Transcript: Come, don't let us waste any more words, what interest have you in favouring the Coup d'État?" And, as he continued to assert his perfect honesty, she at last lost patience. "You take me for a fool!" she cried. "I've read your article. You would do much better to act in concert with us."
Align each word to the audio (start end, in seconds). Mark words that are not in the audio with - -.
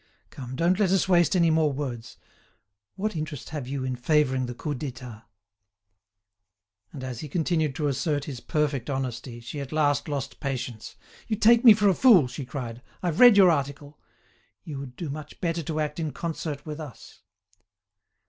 Come, 0.31 0.55
don't 0.55 0.79
let 0.79 0.89
us 0.89 1.07
waste 1.07 1.35
any 1.35 1.51
more 1.51 1.71
words, 1.71 2.17
what 2.95 3.15
interest 3.15 3.49
have 3.49 3.67
you 3.67 3.83
in 3.83 3.95
favouring 3.95 4.47
the 4.47 4.55
Coup 4.55 4.73
d'État?" 4.73 5.25
And, 6.91 7.03
as 7.03 7.19
he 7.19 7.29
continued 7.29 7.75
to 7.75 7.85
assert 7.85 8.23
his 8.25 8.39
perfect 8.39 8.89
honesty, 8.89 9.39
she 9.39 9.59
at 9.59 9.71
last 9.71 10.07
lost 10.07 10.39
patience. 10.39 10.95
"You 11.27 11.35
take 11.35 11.63
me 11.63 11.75
for 11.75 11.87
a 11.87 11.93
fool!" 11.93 12.27
she 12.27 12.45
cried. 12.45 12.81
"I've 13.03 13.19
read 13.19 13.37
your 13.37 13.51
article. 13.51 13.99
You 14.63 14.79
would 14.79 14.95
do 14.95 15.11
much 15.11 15.39
better 15.39 15.61
to 15.61 15.79
act 15.79 15.99
in 15.99 16.09
concert 16.13 16.65
with 16.65 16.79
us." 16.79 17.21